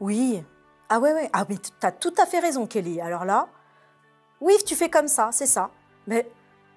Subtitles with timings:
[0.00, 0.42] Oui.
[0.88, 1.30] Ah ouais, ouais.
[1.32, 3.00] Ah mais t'as tout à fait raison, Kelly.
[3.00, 3.48] Alors là,
[4.40, 5.70] oui, tu fais comme ça, c'est ça.
[6.06, 6.28] Mais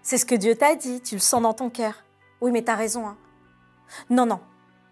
[0.01, 1.95] c'est ce que Dieu t'a dit, tu le sens dans ton cœur.
[2.41, 3.07] Oui, mais t'as raison.
[3.07, 3.17] Hein.
[4.09, 4.39] Non, non.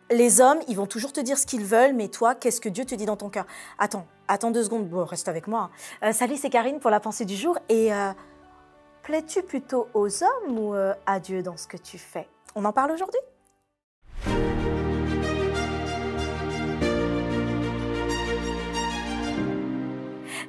[0.10, 2.86] Les hommes, ils vont toujours te dire ce qu'ils veulent, mais toi, qu'est-ce que Dieu
[2.86, 3.46] te dit dans ton cœur?
[3.78, 4.90] Attends, attends deux secondes.
[4.90, 5.70] Bon, reste avec moi.
[6.02, 6.08] hein.
[6.10, 7.58] Euh, salut, c'est Karine pour la pensée du jour.
[7.70, 8.12] Et euh,
[9.04, 12.28] plais-tu plutôt aux hommes ou euh, à Dieu dans ce que tu fais?
[12.56, 13.20] On en parle aujourd'hui?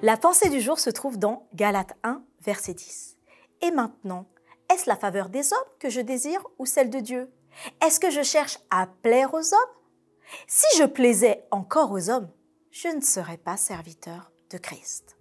[0.05, 3.17] La pensée du jour se trouve dans Galates 1, verset 10.
[3.61, 4.27] Et maintenant,
[4.69, 7.31] est-ce la faveur des hommes que je désire ou celle de Dieu?
[7.81, 9.77] Est-ce que je cherche à plaire aux hommes?
[10.49, 12.29] Si je plaisais encore aux hommes,
[12.73, 15.17] je ne serais pas serviteur de Christ.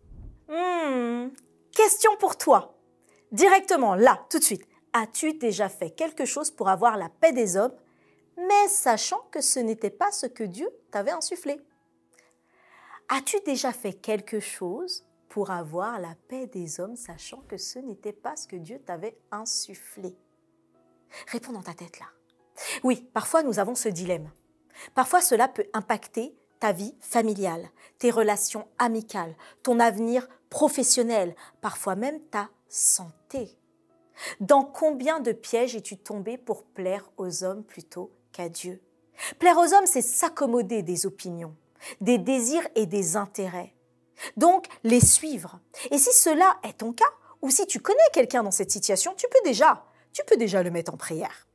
[0.49, 1.27] Hmm,
[1.75, 2.75] question pour toi.
[3.31, 4.67] Directement, là, tout de suite.
[4.93, 7.75] As-tu déjà fait quelque chose pour avoir la paix des hommes,
[8.35, 11.61] mais sachant que ce n'était pas ce que Dieu t'avait insufflé?
[13.13, 18.13] As-tu déjà fait quelque chose pour avoir la paix des hommes, sachant que ce n'était
[18.13, 20.15] pas ce que Dieu t'avait insufflé?
[21.27, 22.05] Réponds dans ta tête là.
[22.83, 24.31] Oui, parfois nous avons ce dilemme.
[24.95, 32.21] Parfois cela peut impacter ta vie familiale, tes relations amicales, ton avenir professionnel, parfois même
[32.29, 33.57] ta santé.
[34.39, 38.81] Dans combien de pièges es-tu tombé pour plaire aux hommes plutôt qu'à Dieu?
[39.37, 41.57] Plaire aux hommes, c'est s'accommoder des opinions,
[41.99, 43.75] des désirs et des intérêts.
[44.37, 45.59] Donc, les suivre.
[45.89, 47.05] Et si cela est ton cas,
[47.41, 50.69] ou si tu connais quelqu'un dans cette situation, tu peux déjà, tu peux déjà le
[50.71, 51.47] mettre en prière.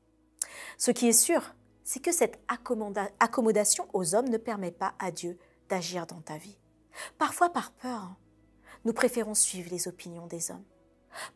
[0.78, 5.10] Ce qui est sûr, c'est que cette accommoda- accommodation aux hommes ne permet pas à
[5.12, 6.58] Dieu d'agir dans ta vie.
[7.18, 8.16] Parfois par peur, hein,
[8.84, 10.64] nous préférons suivre les opinions des hommes.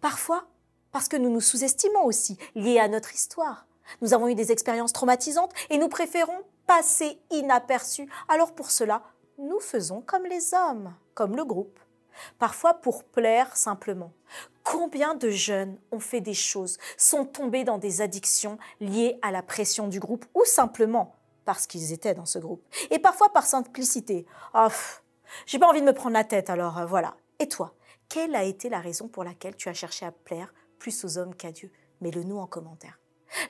[0.01, 0.47] Parfois
[0.93, 3.67] parce que nous nous sous-estimons aussi, liés à notre histoire.
[4.03, 8.09] Nous avons eu des expériences traumatisantes et nous préférons passer inaperçus.
[8.29, 9.03] Alors pour cela,
[9.39, 11.81] nous faisons comme les hommes, comme le groupe.
[12.39, 14.13] Parfois pour plaire simplement.
[14.63, 19.43] Combien de jeunes ont fait des choses, sont tombés dans des addictions liées à la
[19.43, 22.63] pression du groupe ou simplement parce qu'ils étaient dans ce groupe.
[22.93, 24.25] Et parfois par simplicité.
[24.53, 25.03] Pff,
[25.47, 27.17] j'ai pas envie de me prendre la tête, alors euh, voilà.
[27.41, 27.75] Et toi,
[28.09, 31.35] quelle a été la raison pour laquelle tu as cherché à plaire plus aux hommes
[31.35, 31.73] qu'à Dieu?
[32.01, 33.01] Mets-le nous en commentaire.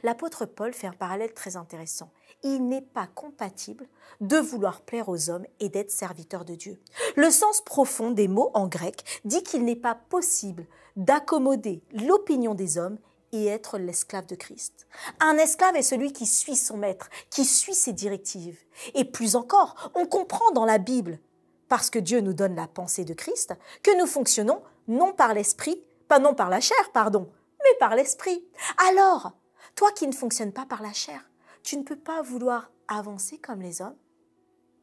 [0.02, 2.10] L'apôtre Paul fait un parallèle très intéressant.
[2.42, 3.86] Il n'est pas compatible
[4.20, 6.80] de vouloir plaire aux hommes et d'être serviteur de Dieu.
[7.16, 12.78] Le sens profond des mots en grec dit qu'il n'est pas possible d'accommoder l'opinion des
[12.78, 12.98] hommes
[13.32, 14.86] et être l'esclave de Christ.
[15.20, 18.58] Un esclave est celui qui suit son maître, qui suit ses directives.
[18.94, 21.20] Et plus encore, on comprend dans la Bible,
[21.68, 25.80] parce que Dieu nous donne la pensée de Christ, que nous fonctionnons non par l'esprit,
[26.08, 27.30] pas non par la chair, pardon,
[27.62, 28.44] mais par l'esprit.
[28.88, 29.32] Alors,
[29.74, 31.28] toi qui ne fonctionnes pas par la chair,
[31.62, 33.96] tu ne peux pas vouloir avancer comme les hommes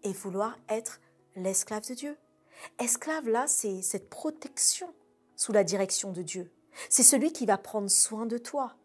[0.04, 1.00] et vouloir être
[1.36, 2.18] l'esclave de Dieu.
[2.80, 4.94] Esclave, là, c'est cette protection
[5.36, 6.52] sous la direction de Dieu.
[6.90, 8.76] C'est celui qui va prendre soin de toi.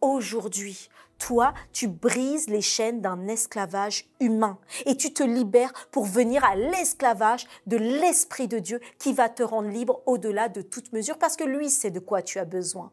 [0.00, 0.88] Aujourd'hui,
[1.18, 6.56] toi, tu brises les chaînes d'un esclavage humain et tu te libères pour venir à
[6.56, 11.36] l'esclavage de l'Esprit de Dieu qui va te rendre libre au-delà de toute mesure parce
[11.36, 12.90] que lui sait de quoi tu as besoin.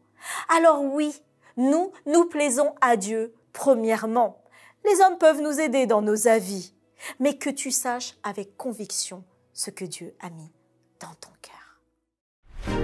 [0.50, 1.22] Alors oui,
[1.58, 4.40] nous, nous plaisons à Dieu premièrement.
[4.84, 6.72] Les hommes peuvent nous aider dans nos avis,
[7.18, 10.52] mais que tu saches avec conviction ce que Dieu a mis
[11.00, 12.78] dans ton cœur.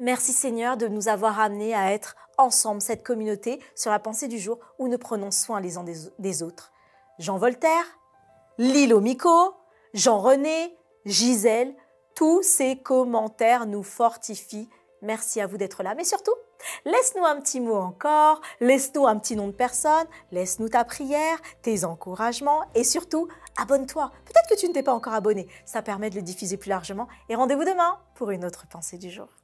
[0.00, 4.38] Merci Seigneur de nous avoir amenés à être ensemble, cette communauté, sur la pensée du
[4.38, 5.84] jour où nous prenons soin les uns
[6.18, 6.72] des, autres.
[7.18, 7.84] Jean Voltaire,
[8.58, 9.54] Lilo Mico,
[9.94, 11.76] Jean-René, Gisèle,
[12.14, 14.68] tous ces commentaires nous fortifient.
[15.02, 15.94] Merci à vous d'être là.
[15.94, 16.34] Mais surtout,
[16.84, 21.84] laisse-nous un petit mot encore, laisse-nous un petit nom de personne, laisse-nous ta prière, tes
[21.84, 24.10] encouragements et surtout, abonne-toi.
[24.26, 25.48] Peut-être que tu ne t'es pas encore abonné.
[25.64, 27.08] Ça permet de le diffuser plus largement.
[27.28, 29.39] Et rendez-vous demain pour une autre pensée du jour.